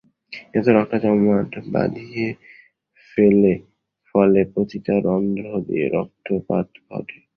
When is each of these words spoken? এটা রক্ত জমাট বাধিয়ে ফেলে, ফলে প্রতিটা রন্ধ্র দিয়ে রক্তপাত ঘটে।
এটা 0.55 0.71
রক্ত 0.71 0.93
জমাট 1.03 1.51
বাধিয়ে 1.73 2.27
ফেলে, 3.09 3.53
ফলে 4.09 4.41
প্রতিটা 4.53 4.93
রন্ধ্র 5.05 5.45
দিয়ে 5.67 5.85
রক্তপাত 5.89 6.67
ঘটে। 6.87 7.17